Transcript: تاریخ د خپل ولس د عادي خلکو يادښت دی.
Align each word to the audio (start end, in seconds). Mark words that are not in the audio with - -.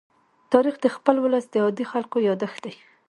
تاریخ 0.51 0.75
د 0.81 0.87
خپل 0.95 1.15
ولس 1.23 1.45
د 1.49 1.55
عادي 1.63 1.85
خلکو 1.91 2.17
يادښت 2.27 2.59
دی. 2.65 2.73